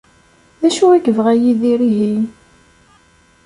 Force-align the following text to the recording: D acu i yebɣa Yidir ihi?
D 0.61 0.63
acu 0.67 0.85
i 0.93 0.99
yebɣa 1.05 1.33
Yidir 1.41 1.81
ihi? 1.89 2.13